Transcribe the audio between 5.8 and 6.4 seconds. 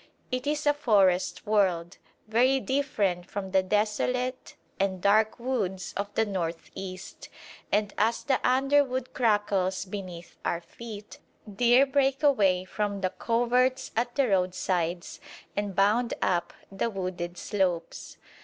of the